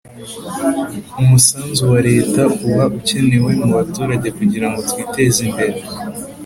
[1.21, 5.77] Umusanzu wa Leta uba ukenewe mubaturage kugirango twiteze imbere